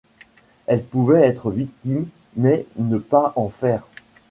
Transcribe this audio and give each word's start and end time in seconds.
Elle 0.65 0.83
pouvait 0.83 1.27
être 1.27 1.51
victime, 1.51 2.07
mais 2.35 2.65
ne 2.75 2.97
pas 2.97 3.33
en 3.35 3.49
faire. 3.49 3.85